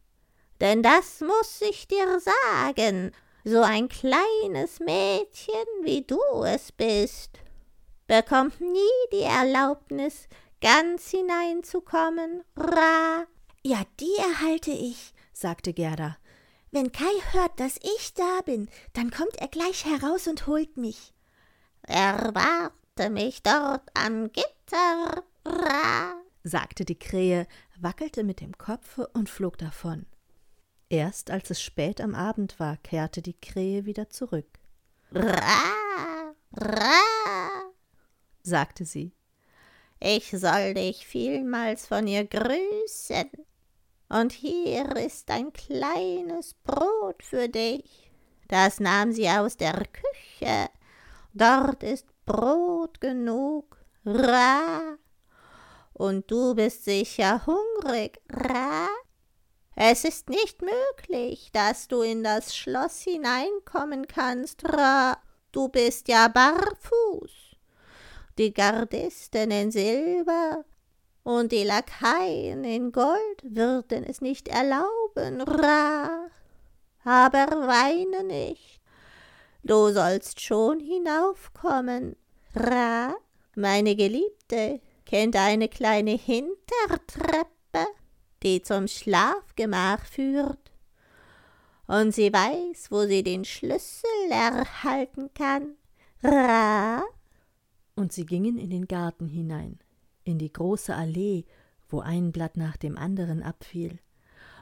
Denn 0.60 0.82
das 0.82 1.20
muss 1.20 1.60
ich 1.60 1.86
dir 1.86 2.20
sagen, 2.20 3.12
so 3.44 3.60
ein 3.62 3.88
kleines 3.88 4.80
Mädchen 4.80 5.54
wie 5.82 6.02
du 6.02 6.18
es 6.44 6.72
bist, 6.72 7.38
bekommt 8.08 8.60
nie 8.60 9.08
die 9.12 9.22
Erlaubnis, 9.22 10.28
ganz 10.60 11.10
hineinzukommen, 11.10 12.42
Ra. 12.56 13.26
Ja, 13.62 13.82
die 14.00 14.14
erhalte 14.18 14.72
ich, 14.72 15.14
sagte 15.32 15.72
Gerda. 15.72 16.16
Wenn 16.72 16.90
Kai 16.90 17.14
hört, 17.32 17.60
dass 17.60 17.76
ich 17.76 18.14
da 18.14 18.40
bin, 18.44 18.68
dann 18.92 19.12
kommt 19.12 19.36
er 19.36 19.48
gleich 19.48 19.84
heraus 19.84 20.26
und 20.26 20.48
holt 20.48 20.76
mich. 20.76 21.13
Erwarte 21.86 23.10
mich 23.10 23.42
dort 23.42 23.82
am 23.94 24.32
Gitter, 24.32 25.22
Ra, 25.44 26.14
sagte 26.42 26.84
die 26.84 26.98
Krähe, 26.98 27.46
wackelte 27.78 28.24
mit 28.24 28.40
dem 28.40 28.56
Kopfe 28.56 29.08
und 29.08 29.28
flog 29.28 29.58
davon. 29.58 30.06
Erst 30.88 31.30
als 31.30 31.50
es 31.50 31.60
spät 31.60 32.00
am 32.00 32.14
Abend 32.14 32.58
war, 32.58 32.76
kehrte 32.78 33.20
die 33.20 33.38
Krähe 33.38 33.84
wieder 33.84 34.08
zurück. 34.10 34.46
Ra, 35.12 36.34
ra, 36.56 37.00
sagte 38.42 38.84
sie. 38.84 39.12
Ich 40.00 40.30
soll 40.30 40.74
dich 40.74 41.06
vielmals 41.06 41.86
von 41.86 42.06
ihr 42.06 42.26
grüßen. 42.26 43.30
Und 44.08 44.32
hier 44.32 44.96
ist 44.96 45.30
ein 45.30 45.52
kleines 45.52 46.54
Brot 46.62 47.22
für 47.22 47.48
dich. 47.48 48.10
Das 48.48 48.80
nahm 48.80 49.12
sie 49.12 49.28
aus 49.28 49.56
der 49.56 49.82
Küche. 49.86 50.68
Dort 51.34 51.82
ist 51.82 52.06
Brot 52.24 53.00
genug. 53.00 53.76
Ra. 54.06 54.96
Und 55.92 56.30
du 56.30 56.54
bist 56.54 56.84
sicher 56.84 57.44
hungrig. 57.44 58.20
Ra. 58.30 58.86
Es 59.74 60.04
ist 60.04 60.30
nicht 60.30 60.62
möglich, 60.62 61.50
dass 61.52 61.88
du 61.88 62.02
in 62.02 62.22
das 62.22 62.56
Schloss 62.56 63.00
hineinkommen 63.00 64.06
kannst. 64.06 64.64
Ra. 64.64 65.18
Du 65.50 65.68
bist 65.68 66.06
ja 66.06 66.28
barfuß. 66.28 67.56
Die 68.38 68.54
Gardisten 68.54 69.50
in 69.50 69.72
Silber 69.72 70.64
und 71.24 71.50
die 71.50 71.64
Lakaien 71.64 72.62
in 72.62 72.92
Gold 72.92 73.42
würden 73.42 74.04
es 74.04 74.20
nicht 74.20 74.46
erlauben, 74.46 75.40
Ra. 75.40 76.28
Aber 77.04 77.46
weine 77.66 78.22
nicht, 78.22 78.80
du 79.64 79.92
sollst 79.92 80.40
schon 80.40 80.80
hinaufkommen, 80.80 82.16
Ra. 82.54 83.14
Meine 83.56 83.96
Geliebte 83.96 84.80
kennt 85.04 85.36
eine 85.36 85.68
kleine 85.68 86.12
Hintertreppe, 86.12 87.86
die 88.42 88.62
zum 88.62 88.88
Schlafgemach 88.88 90.04
führt, 90.04 90.72
und 91.86 92.14
sie 92.14 92.32
weiß, 92.32 92.90
wo 92.90 93.04
sie 93.04 93.22
den 93.22 93.44
Schlüssel 93.44 94.08
erhalten 94.30 95.30
kann, 95.34 95.76
Ra. 96.22 97.04
Und 97.94 98.12
sie 98.12 98.24
gingen 98.24 98.58
in 98.58 98.70
den 98.70 98.88
Garten 98.88 99.28
hinein 99.28 99.78
in 100.24 100.38
die 100.38 100.52
große 100.52 100.94
Allee, 100.94 101.44
wo 101.88 102.00
ein 102.00 102.32
Blatt 102.32 102.56
nach 102.56 102.76
dem 102.76 102.96
anderen 102.98 103.42
abfiel. 103.42 103.98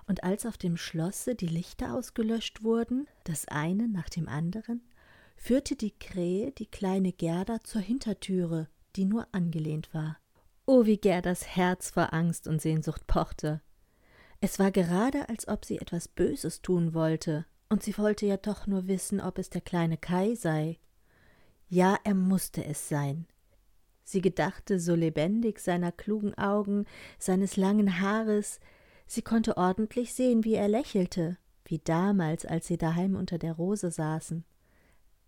Und 0.07 0.25
als 0.25 0.45
auf 0.45 0.59
dem 0.59 0.77
Schlosse 0.77 1.35
die 1.35 1.47
Lichter 1.47 1.95
ausgelöscht 1.95 2.65
wurden, 2.65 3.07
das 3.25 3.47
eine 3.47 3.89
nach 3.89 4.09
dem 4.09 4.29
anderen, 4.29 4.83
führte 5.43 5.75
die 5.75 5.91
Krähe 5.99 6.53
die 6.53 6.67
kleine 6.67 7.13
Gerda 7.13 7.59
zur 7.65 7.81
Hintertüre, 7.81 8.69
die 8.95 9.05
nur 9.05 9.27
angelehnt 9.33 9.93
war. 9.93 10.17
Oh, 10.67 10.87
wie 10.87 10.99
Gerdas 10.99 11.45
Herz 11.57 11.91
vor 11.91 12.13
Angst 12.13 12.47
und 12.47 12.63
Sehnsucht 12.63 13.09
pochte. 13.09 13.61
Es 14.41 14.61
war 14.61 14.71
gerade, 14.71 15.29
als 15.29 15.49
ob 15.49 15.65
sie 15.65 15.81
etwas 15.81 16.07
Böses 16.07 16.63
tun 16.63 16.95
wollte, 16.95 17.45
und 17.69 17.83
sie 17.83 17.99
wollte 17.99 18.25
ja 18.25 18.37
doch 18.37 18.69
nur 18.69 18.87
wissen, 18.87 19.21
ob 19.21 19.37
es 19.37 19.51
der 19.51 19.63
kleine 19.63 19.97
Kai 19.97 20.37
sei. 20.37 20.79
Ja, 21.69 21.99
er 22.05 22.15
musste 22.15 22.65
es 22.65 22.89
sein. 22.89 23.27
Sie 24.05 24.21
gedachte 24.21 24.79
so 24.79 24.95
lebendig 24.95 25.59
seiner 25.59 25.91
klugen 25.91 26.39
Augen, 26.39 26.87
seines 27.19 27.57
langen 27.57 28.01
Haares, 28.01 28.61
sie 29.09 29.23
konnte 29.23 29.57
ordentlich 29.57 30.15
sehen, 30.15 30.45
wie 30.45 30.55
er 30.55 30.69
lächelte, 30.69 31.37
wie 31.65 31.81
damals, 31.81 32.47
als 32.47 32.69
sie 32.69 32.79
daheim 32.79 33.17
unter 33.17 33.39
der 33.39 33.55
Rose 33.55 33.91
saßen. 33.91 34.45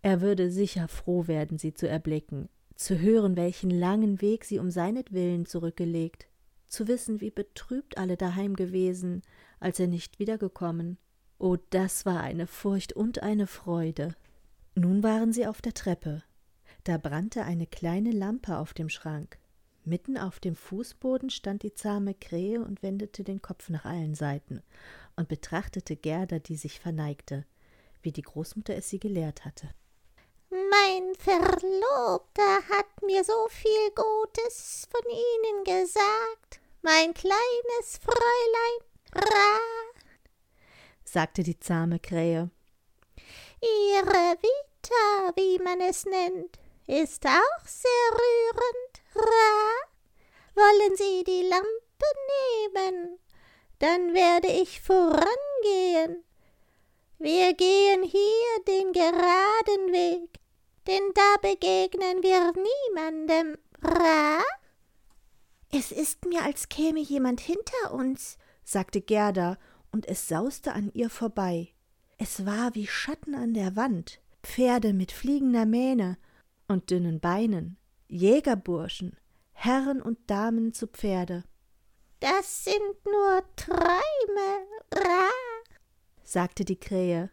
Er 0.05 0.21
würde 0.21 0.51
sicher 0.51 0.87
froh 0.87 1.25
werden, 1.25 1.57
sie 1.57 1.73
zu 1.73 1.89
erblicken, 1.89 2.47
zu 2.75 2.99
hören, 2.99 3.35
welchen 3.35 3.71
langen 3.71 4.21
Weg 4.21 4.45
sie 4.45 4.59
um 4.59 4.69
seinetwillen 4.69 5.47
zurückgelegt, 5.47 6.27
zu 6.67 6.87
wissen, 6.87 7.21
wie 7.21 7.31
betrübt 7.31 7.97
alle 7.97 8.15
daheim 8.15 8.55
gewesen, 8.55 9.23
als 9.59 9.79
er 9.79 9.87
nicht 9.87 10.19
wiedergekommen. 10.19 10.99
Oh, 11.39 11.57
das 11.71 12.05
war 12.05 12.21
eine 12.21 12.45
Furcht 12.45 12.93
und 12.93 13.23
eine 13.23 13.47
Freude. 13.47 14.13
Nun 14.75 15.01
waren 15.01 15.33
sie 15.33 15.47
auf 15.47 15.59
der 15.59 15.73
Treppe. 15.73 16.21
Da 16.83 16.99
brannte 16.99 17.43
eine 17.43 17.65
kleine 17.65 18.11
Lampe 18.11 18.59
auf 18.59 18.75
dem 18.75 18.89
Schrank. 18.89 19.39
Mitten 19.85 20.19
auf 20.19 20.39
dem 20.39 20.55
Fußboden 20.55 21.31
stand 21.31 21.63
die 21.63 21.73
zahme 21.73 22.13
Krähe 22.13 22.63
und 22.63 22.83
wendete 22.83 23.23
den 23.23 23.41
Kopf 23.41 23.69
nach 23.69 23.85
allen 23.85 24.13
Seiten 24.13 24.61
und 25.15 25.29
betrachtete 25.29 25.95
Gerda, 25.95 26.37
die 26.37 26.57
sich 26.57 26.79
verneigte, 26.79 27.43
wie 28.03 28.11
die 28.11 28.21
Großmutter 28.21 28.75
es 28.75 28.87
sie 28.87 28.99
gelehrt 28.99 29.45
hatte. 29.45 29.67
Mein 30.49 31.15
Verlobter 31.15 32.67
hat 32.69 33.01
mir 33.01 33.23
so 33.23 33.47
viel 33.49 33.91
Gutes 33.95 34.87
von 34.91 35.01
Ihnen 35.09 35.63
gesagt, 35.63 36.59
mein 36.81 37.13
kleines 37.13 37.99
Fräulein 38.03 38.85
Ra, 39.15 39.59
sagte 41.03 41.43
die 41.43 41.59
zahme 41.59 41.99
Krähe. 41.99 42.49
Ihre 43.61 44.37
Vita, 44.41 45.33
wie 45.35 45.57
man 45.59 45.79
es 45.81 46.05
nennt, 46.05 46.59
ist 46.85 47.25
auch 47.25 47.65
sehr 47.65 48.11
rührend. 48.11 49.01
Ra, 49.15 49.85
wollen 50.55 50.95
Sie 50.97 51.23
die 51.23 51.47
Lampe 51.47 52.75
nehmen? 52.75 53.19
Dann 53.79 54.13
werde 54.13 54.49
ich 54.49 54.81
vorangehen. 54.81 56.24
Wir 57.17 57.53
gehen 57.53 58.03
hier 58.03 58.63
den 58.67 58.91
geraden 58.91 59.93
Weg, 59.93 60.39
denn 60.85 61.11
da 61.13 61.37
begegnen 61.41 62.21
wir 62.21 62.51
niemandem. 62.51 63.57
Ra? 63.81 64.43
Es 65.71 65.91
ist 65.91 66.25
mir, 66.25 66.43
als 66.43 66.67
käme 66.67 66.99
jemand 66.99 67.39
hinter 67.39 67.93
uns, 67.93 68.37
sagte 68.63 68.99
Gerda, 68.99 69.57
und 69.91 70.07
es 70.07 70.27
sauste 70.27 70.73
an 70.73 70.91
ihr 70.93 71.09
vorbei. 71.09 71.73
Es 72.17 72.45
war 72.45 72.75
wie 72.75 72.87
Schatten 72.87 73.33
an 73.33 73.53
der 73.53 73.75
Wand, 73.75 74.21
Pferde 74.43 74.93
mit 74.93 75.11
fliegender 75.11 75.65
Mähne, 75.65 76.17
und 76.67 76.89
dünnen 76.91 77.19
Beinen, 77.19 77.77
Jägerburschen, 78.07 79.17
Herren 79.53 80.01
und 80.01 80.29
Damen 80.29 80.73
zu 80.73 80.87
Pferde. 80.87 81.43
Das 82.19 82.65
sind 82.65 83.05
nur 83.05 83.43
Träume, 83.55 84.67
Ra, 84.93 85.29
sagte 86.25 86.65
die 86.65 86.79
Krähe. 86.79 87.29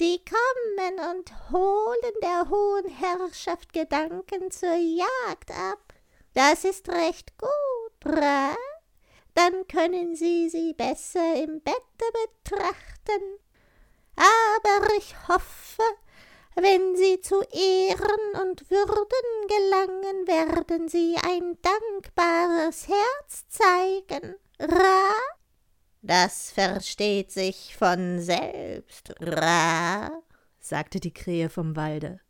Die 0.00 0.20
kommen 0.24 1.10
und 1.10 1.50
holen 1.52 2.14
der 2.22 2.48
hohen 2.48 2.88
Herrschaft 2.88 3.72
Gedanken 3.72 4.50
zur 4.50 4.74
Jagd 4.74 5.50
ab. 5.50 5.92
Das 6.32 6.64
ist 6.64 6.88
recht 6.88 7.36
gut, 7.36 8.14
Ra. 8.14 8.56
Dann 9.34 9.66
können 9.68 10.16
Sie 10.16 10.48
sie 10.48 10.72
besser 10.72 11.34
im 11.34 11.60
Bett 11.60 11.74
betrachten. 11.98 13.38
Aber 14.16 14.94
ich 14.96 15.14
hoffe, 15.28 15.82
wenn 16.54 16.96
sie 16.96 17.20
zu 17.20 17.40
Ehren 17.42 18.42
und 18.42 18.70
Würden 18.70 19.46
gelangen, 19.48 20.26
werden 20.26 20.88
sie 20.88 21.16
ein 21.22 21.56
dankbares 21.62 22.88
Herz 22.88 23.48
zeigen. 23.48 24.36
Ra? 24.58 25.12
Das 26.02 26.50
versteht 26.50 27.30
sich 27.30 27.76
von 27.76 28.20
selbst. 28.20 29.14
Ra? 29.20 30.10
sagte 30.58 30.98
die 31.00 31.12
Krähe 31.12 31.48
vom 31.48 31.76
Walde. 31.76 32.20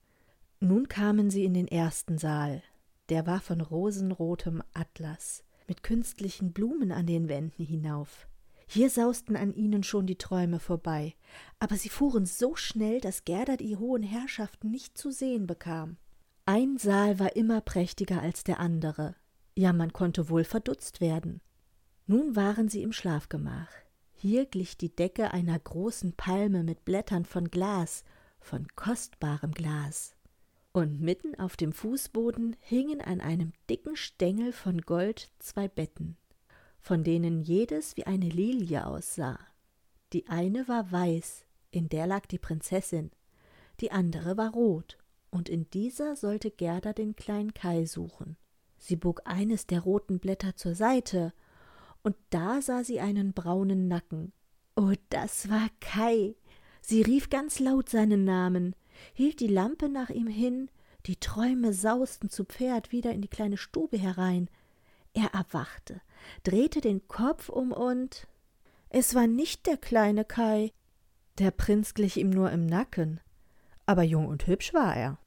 Nun 0.59 0.89
kamen 0.89 1.31
sie 1.31 1.45
in 1.45 1.55
den 1.55 1.69
ersten 1.69 2.19
Saal. 2.19 2.63
Der 3.09 3.27
war 3.27 3.41
von 3.41 3.61
rosenrotem 3.61 4.63
Atlas, 4.75 5.45
mit 5.69 5.83
künstlichen 5.83 6.53
Blumen 6.53 6.93
an 6.93 7.07
den 7.07 7.29
Wänden 7.29 7.65
hinauf. 7.65 8.27
Hier 8.67 8.91
sausten 8.91 9.37
an 9.37 9.53
ihnen 9.53 9.83
schon 9.83 10.07
die 10.07 10.19
Träume 10.19 10.61
vorbei, 10.61 11.15
aber 11.59 11.77
sie 11.77 11.89
fuhren 11.89 12.27
so 12.27 12.55
schnell, 12.55 13.01
dass 13.01 13.25
Gerda 13.25 13.57
die 13.57 13.77
hohen 13.77 14.05
Herrschaften 14.05 14.71
nicht 14.71 14.97
zu 14.97 15.11
sehen 15.11 15.47
bekam. 15.47 15.97
Ein 16.47 16.79
Saal 16.79 17.19
war 17.19 17.35
immer 17.37 17.61
prächtiger 17.61 18.21
als 18.23 18.45
der 18.45 18.61
andere. 18.61 19.17
Ja, 19.57 19.73
man 19.73 19.93
konnte 19.93 20.29
wohl 20.29 20.45
verdutzt 20.45 21.01
werden. 21.01 21.41
Nun 22.11 22.35
waren 22.35 22.69
sie 22.69 22.83
im 22.83 22.93
Schlafgemach. 22.93 23.71
Hier 24.15 24.45
glich 24.45 24.77
die 24.77 24.95
Decke 24.95 25.31
einer 25.31 25.57
großen 25.57 26.15
Palme 26.15 26.65
mit 26.65 26.85
Blättern 26.85 27.25
von 27.25 27.53
Glas, 27.53 28.03
von 28.41 28.67
kostbarem 28.75 29.53
Glas. 29.53 30.17
Und 30.73 31.01
mitten 31.01 31.39
auf 31.39 31.57
dem 31.57 31.73
Fußboden 31.73 32.57
hingen 32.59 33.01
an 33.01 33.21
einem 33.21 33.53
dicken 33.71 33.95
Stängel 33.95 34.53
von 34.53 34.81
Gold 34.81 35.31
zwei 35.39 35.69
Betten 35.69 36.17
von 36.81 37.05
denen 37.05 37.41
jedes 37.43 37.97
wie 37.97 38.07
eine 38.07 38.29
Lilie 38.29 38.85
aussah. 38.87 39.39
Die 40.13 40.27
eine 40.29 40.67
war 40.67 40.91
weiß, 40.91 41.45
in 41.71 41.89
der 41.89 42.07
lag 42.07 42.27
die 42.27 42.39
Prinzessin, 42.39 43.11
die 43.81 43.93
andere 43.93 44.37
war 44.37 44.51
rot, 44.51 44.99
und 45.31 45.49
in 45.49 45.71
dieser 45.71 46.17
sollte 46.17 46.51
Gerda 46.51 46.93
den 46.93 47.15
kleinen 47.15 47.55
Kai 47.55 47.85
suchen. 47.85 48.37
Sie 48.79 48.97
bog 48.97 49.21
eines 49.25 49.67
der 49.67 49.81
roten 49.81 50.19
Blätter 50.19 50.57
zur 50.57 50.75
Seite, 50.75 51.33
und 52.03 52.17
da 52.31 52.63
sah 52.63 52.85
sie 52.85 53.01
einen 53.01 53.33
braunen 53.33 53.89
Nacken. 53.89 54.33
Oh, 54.77 54.93
das 55.11 55.51
war 55.51 55.69
Kai. 55.81 56.35
Sie 56.81 57.03
rief 57.03 57.31
ganz 57.31 57.59
laut 57.59 57.89
seinen 57.89 58.25
Namen, 58.25 58.75
hielt 59.13 59.41
die 59.41 59.47
Lampe 59.47 59.89
nach 59.89 60.11
ihm 60.11 60.27
hin, 60.27 60.71
die 61.07 61.17
Träume 61.17 61.73
sausten 61.73 62.31
zu 62.31 62.45
Pferd 62.45 62.93
wieder 62.93 63.13
in 63.13 63.23
die 63.23 63.29
kleine 63.29 63.57
Stube 63.57 63.99
herein, 63.99 64.49
er 65.13 65.35
erwachte, 65.35 66.01
drehte 66.45 66.81
den 66.81 67.07
Kopf 67.09 67.49
um 67.49 67.73
und 67.73 68.29
es 68.91 69.15
war 69.15 69.27
nicht 69.27 69.67
der 69.67 69.77
kleine 69.77 70.25
Kai. 70.25 70.73
Der 71.39 71.51
Prinz 71.51 71.95
glich 71.95 72.17
ihm 72.17 72.31
nur 72.31 72.51
im 72.51 72.67
Nacken, 72.67 73.21
aber 73.87 74.03
jung 74.03 74.27
und 74.27 74.47
hübsch 74.47 74.75
war 74.75 74.97
er. 74.97 75.19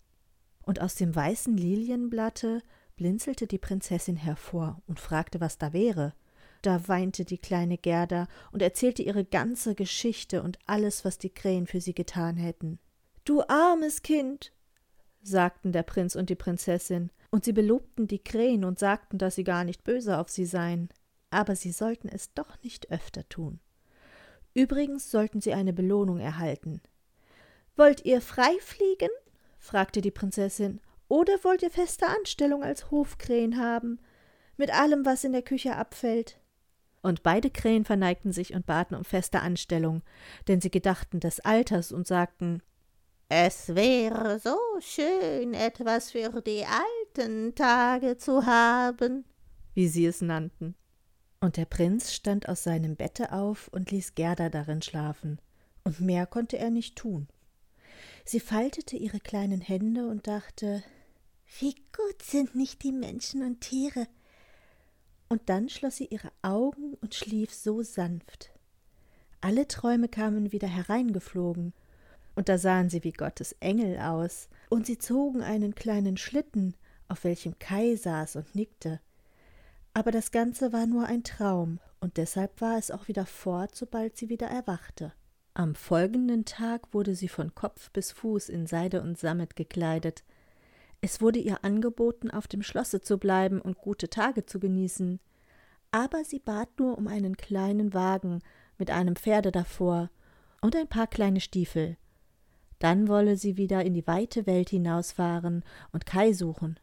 Und 0.64 0.80
aus 0.80 0.96
dem 0.96 1.14
weißen 1.14 1.58
Lilienblatte 1.58 2.62
blinzelte 2.96 3.48
die 3.48 3.58
Prinzessin 3.58 4.16
hervor 4.16 4.82
und 4.88 5.00
fragte, 5.00 5.42
was 5.42 5.58
da 5.58 5.74
wäre. 5.74 6.14
Da 6.64 6.88
weinte 6.88 7.26
die 7.26 7.38
kleine 7.38 7.78
Gerda 7.78 8.28
und 8.54 8.62
erzählte 8.62 9.04
ihre 9.04 9.26
ganze 9.26 9.76
Geschichte 9.76 10.42
und 10.42 10.58
alles, 10.66 11.04
was 11.04 11.18
die 11.18 11.30
Krähen 11.30 11.68
für 11.68 11.82
sie 11.82 11.94
getan 11.94 12.38
hätten. 12.38 12.80
Du 13.26 13.44
armes 13.44 14.02
Kind, 14.02 14.54
sagten 15.22 15.74
der 15.74 15.84
Prinz 15.84 16.16
und 16.16 16.30
die 16.30 16.36
Prinzessin, 16.36 17.12
und 17.32 17.44
sie 17.44 17.52
belobten 17.52 18.08
die 18.08 18.24
Krähen 18.24 18.64
und 18.64 18.80
sagten, 18.80 19.18
dass 19.18 19.36
sie 19.36 19.44
gar 19.44 19.66
nicht 19.66 19.84
böse 19.84 20.18
auf 20.18 20.30
sie 20.30 20.46
seien, 20.46 20.88
aber 21.32 21.58
sie 21.58 21.72
sollten 21.72 22.08
es 22.08 22.34
doch 22.34 22.62
nicht 22.64 22.92
öfter 22.92 23.28
tun. 23.28 23.60
Übrigens 24.54 25.12
sollten 25.12 25.42
sie 25.42 25.54
eine 25.54 25.74
Belohnung 25.74 26.20
erhalten. 26.20 26.82
Wollt 27.76 28.06
ihr 28.06 28.22
frei 28.22 28.56
fliegen? 28.62 29.10
fragte 29.60 30.00
die 30.00 30.12
Prinzessin, 30.12 30.80
oder 31.10 31.44
wollt 31.44 31.62
ihr 31.62 31.72
feste 31.72 32.08
Anstellung 32.08 32.64
als 32.64 32.90
Hofkrähen 32.90 33.58
haben, 33.58 34.00
mit 34.56 34.74
allem, 34.74 35.06
was 35.06 35.26
in 35.26 35.34
der 35.34 35.42
Küche 35.42 35.76
abfällt? 35.76 36.40
Und 37.04 37.22
beide 37.22 37.52
Krähen 37.52 37.84
verneigten 37.84 38.32
sich 38.32 38.54
und 38.54 38.66
baten 38.66 38.96
um 38.96 39.04
feste 39.04 39.42
Anstellung, 39.42 40.02
denn 40.48 40.62
sie 40.62 40.72
gedachten 40.72 41.20
des 41.20 41.42
Alters 41.42 41.92
und 41.92 42.08
sagten 42.08 42.64
Es 43.28 43.76
wäre 43.76 44.40
so 44.40 44.58
schön, 44.80 45.54
etwas 45.54 46.12
für 46.12 46.42
die 46.42 46.66
alten 46.66 47.54
Tage 47.56 48.18
zu 48.18 48.46
haben, 48.46 49.26
wie 49.74 49.90
sie 49.90 50.06
es 50.06 50.22
nannten. 50.22 50.76
Und 51.42 51.58
der 51.58 51.66
Prinz 51.66 52.14
stand 52.14 52.48
aus 52.48 52.64
seinem 52.64 52.96
Bette 52.96 53.34
auf 53.34 53.68
und 53.68 53.92
ließ 53.92 54.16
Gerda 54.16 54.48
darin 54.48 54.82
schlafen, 54.82 55.40
und 55.84 56.00
mehr 56.00 56.26
konnte 56.26 56.58
er 56.58 56.70
nicht 56.70 56.96
tun. 56.96 57.28
Sie 58.24 58.40
faltete 58.40 58.96
ihre 58.96 59.20
kleinen 59.20 59.60
Hände 59.60 60.08
und 60.08 60.28
dachte, 60.28 60.84
wie 61.60 61.76
gut 61.96 62.22
sind 62.22 62.56
nicht 62.56 62.82
die 62.84 62.94
Menschen 62.94 63.44
und 63.44 63.60
Tiere. 63.60 64.08
Und 65.34 65.50
dann 65.50 65.68
schloss 65.68 65.96
sie 65.96 66.06
ihre 66.06 66.32
Augen 66.44 66.94
und 67.02 67.16
schlief 67.16 67.52
so 67.52 67.82
sanft. 67.82 68.52
Alle 69.42 69.68
Träume 69.68 70.08
kamen 70.08 70.52
wieder 70.52 70.68
hereingeflogen, 70.68 71.74
und 72.36 72.50
da 72.50 72.60
sahen 72.60 72.92
sie 72.92 73.04
wie 73.04 73.14
Gottes 73.14 73.54
Engel 73.54 73.98
aus, 73.98 74.48
und 74.70 74.86
sie 74.86 75.00
zogen 75.00 75.42
einen 75.42 75.74
kleinen 75.74 76.18
Schlitten, 76.18 76.76
auf 77.08 77.24
welchem 77.24 77.58
Kai 77.58 77.96
saß 77.96 78.36
und 78.36 78.54
nickte. 78.54 79.02
Aber 79.96 80.12
das 80.12 80.30
Ganze 80.30 80.72
war 80.72 80.86
nur 80.86 81.08
ein 81.08 81.24
Traum, 81.24 81.80
und 82.00 82.18
deshalb 82.18 82.62
war 82.62 82.78
es 82.78 82.92
auch 82.92 83.08
wieder 83.08 83.26
fort, 83.26 83.74
sobald 83.74 84.16
sie 84.16 84.30
wieder 84.30 84.50
erwachte. 84.50 85.14
Am 85.56 85.74
folgenden 85.74 86.46
Tag 86.46 86.94
wurde 86.94 87.16
sie 87.16 87.28
von 87.28 87.56
Kopf 87.56 87.90
bis 87.90 88.12
Fuß 88.12 88.50
in 88.50 88.68
Seide 88.68 89.02
und 89.02 89.18
Sammet 89.18 89.56
gekleidet. 89.56 90.24
Es 91.06 91.20
wurde 91.20 91.40
ihr 91.40 91.66
angeboten, 91.66 92.32
auf 92.32 92.48
dem 92.48 92.64
Schlosse 92.64 93.02
zu 93.02 93.18
bleiben 93.18 93.60
und 93.60 93.78
gute 93.78 94.10
Tage 94.10 94.46
zu 94.46 94.58
genießen. 94.58 95.20
Aber 95.92 96.24
sie 96.24 96.40
bat 96.40 96.70
nur 96.80 96.98
um 96.98 97.10
einen 97.10 97.36
kleinen 97.36 97.94
Wagen 97.94 98.40
mit 98.78 98.90
einem 98.90 99.18
Pferde 99.18 99.52
davor 99.52 100.10
und 100.62 100.78
ein 100.78 100.88
paar 100.88 101.08
kleine 101.08 101.42
Stiefel. 101.42 101.98
Dann 102.80 103.10
wolle 103.10 103.36
sie 103.36 103.58
wieder 103.58 103.84
in 103.84 103.94
die 103.94 104.08
weite 104.08 104.46
Welt 104.46 104.70
hinausfahren 104.70 105.66
und 105.92 106.06
Kai 106.06 106.32
suchen. 106.32 106.80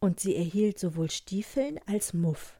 Und 0.00 0.18
sie 0.18 0.34
erhielt 0.34 0.80
sowohl 0.80 1.08
Stiefeln 1.08 1.78
als 1.86 2.14
Muff. 2.14 2.58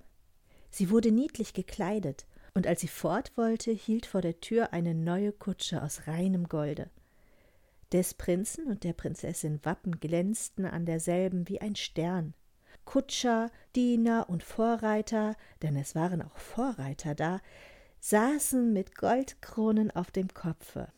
Sie 0.71 0.89
wurde 0.89 1.11
niedlich 1.11 1.53
gekleidet, 1.53 2.27
und 2.55 2.69
als 2.69 2.81
sie 2.81 2.87
fort 2.87 3.33
wollte, 3.35 3.73
hielt 3.73 4.07
vor 4.07 4.21
der 4.21 4.41
Tür 4.41 4.73
eine 4.73 4.95
neue 4.95 5.33
Kutsche 5.33 5.83
aus 5.83 6.07
reinem 6.07 6.49
Golde. 6.49 6.91
Des 7.93 8.15
Prinzen 8.15 8.67
und 8.67 8.85
der 8.85 8.95
Prinzessin 8.95 9.61
Wappen 9.65 10.01
glänzten 10.01 10.65
an 10.65 10.87
derselben 10.87 11.49
wie 11.49 11.61
ein 11.61 11.77
Stern. 11.77 12.33
Kutscher, 12.87 13.51
Diener 13.77 14.31
und 14.31 14.43
Vorreiter, 14.43 15.37
denn 15.61 15.77
es 15.77 15.95
waren 15.95 16.23
auch 16.23 16.39
Vorreiter 16.39 17.15
da, 17.15 17.41
saßen 18.01 18.73
mit 18.73 18.97
Goldkronen 18.97 19.91
auf 19.91 20.11
dem 20.11 20.33
Kopfe. 20.33 20.91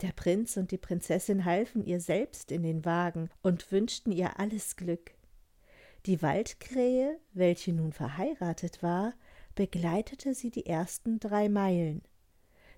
Der 0.00 0.12
Prinz 0.12 0.56
und 0.56 0.70
die 0.70 0.78
Prinzessin 0.78 1.44
halfen 1.44 1.84
ihr 1.84 2.00
selbst 2.00 2.50
in 2.50 2.62
den 2.62 2.84
Wagen 2.86 3.28
und 3.42 3.70
wünschten 3.70 4.10
ihr 4.10 4.40
alles 4.40 4.76
Glück. 4.76 5.12
Die 6.06 6.22
Waldkrähe, 6.22 7.18
welche 7.32 7.72
nun 7.72 7.92
verheiratet 7.92 8.82
war, 8.82 9.12
begleitete 9.54 10.34
sie 10.34 10.50
die 10.50 10.66
ersten 10.66 11.20
drei 11.20 11.48
Meilen. 11.48 12.02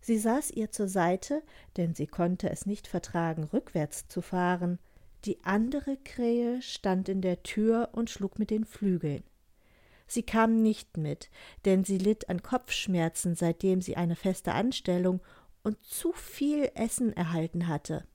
Sie 0.06 0.18
saß 0.18 0.52
ihr 0.52 0.70
zur 0.70 0.86
Seite, 0.86 1.42
denn 1.76 1.96
sie 1.96 2.06
konnte 2.06 2.48
es 2.48 2.64
nicht 2.64 2.86
vertragen, 2.86 3.42
rückwärts 3.42 4.06
zu 4.06 4.22
fahren. 4.22 4.78
Die 5.24 5.42
andere 5.42 5.96
Krähe 5.96 6.62
stand 6.62 7.08
in 7.08 7.22
der 7.22 7.42
Tür 7.42 7.88
und 7.90 8.08
schlug 8.08 8.38
mit 8.38 8.50
den 8.50 8.64
Flügeln. 8.64 9.24
Sie 10.06 10.22
kam 10.22 10.62
nicht 10.62 10.96
mit, 10.96 11.28
denn 11.64 11.82
sie 11.82 11.98
litt 11.98 12.28
an 12.28 12.40
Kopfschmerzen, 12.40 13.34
seitdem 13.34 13.82
sie 13.82 13.96
eine 13.96 14.14
feste 14.14 14.52
Anstellung 14.52 15.18
und 15.64 15.82
zu 15.84 16.12
viel 16.12 16.70
Essen 16.76 17.12
erhalten 17.12 17.66
hatte. 17.66 18.06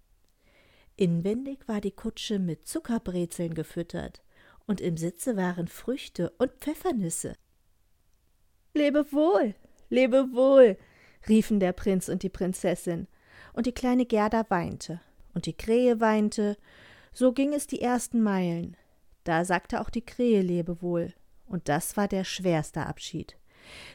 Inwendig 0.95 1.67
war 1.67 1.81
die 1.81 1.91
Kutsche 1.91 2.39
mit 2.39 2.69
Zuckerbrezeln 2.69 3.53
gefüttert, 3.53 4.23
und 4.65 4.79
im 4.79 4.95
Sitze 4.95 5.35
waren 5.35 5.67
Früchte 5.67 6.29
und 6.37 6.53
Pfeffernüsse. 6.61 7.35
Lebe 8.73 9.11
wohl, 9.11 9.55
lebe 9.89 10.31
wohl, 10.31 10.77
riefen 11.27 11.59
der 11.59 11.73
Prinz 11.73 12.09
und 12.09 12.23
die 12.23 12.29
Prinzessin, 12.29 13.07
und 13.53 13.65
die 13.65 13.73
kleine 13.73 14.05
Gerda 14.05 14.45
weinte, 14.49 15.01
und 15.33 15.45
die 15.45 15.53
Krähe 15.53 15.99
weinte, 15.99 16.57
so 17.13 17.33
ging 17.33 17.53
es 17.53 17.67
die 17.67 17.81
ersten 17.81 18.21
Meilen. 18.21 18.77
Da 19.23 19.45
sagte 19.45 19.81
auch 19.81 19.89
die 19.89 20.05
Krähe 20.05 20.41
Lebewohl, 20.41 21.13
und 21.45 21.67
das 21.69 21.97
war 21.97 22.07
der 22.07 22.23
schwerste 22.23 22.85
Abschied. 22.85 23.37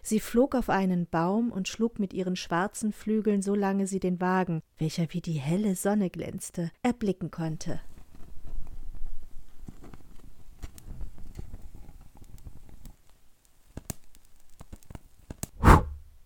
Sie 0.02 0.20
flog 0.20 0.54
auf 0.54 0.70
einen 0.70 1.06
Baum 1.06 1.50
und 1.50 1.68
schlug 1.68 1.98
mit 1.98 2.12
ihren 2.14 2.36
schwarzen 2.36 2.92
Flügeln 2.92 3.42
so 3.42 3.54
lange 3.54 3.86
sie 3.86 4.00
den 4.00 4.20
Wagen, 4.20 4.62
welcher 4.78 5.06
wie 5.12 5.20
die 5.20 5.32
helle 5.32 5.74
Sonne 5.74 6.10
glänzte, 6.10 6.70
erblicken 6.82 7.30
konnte. 7.30 7.80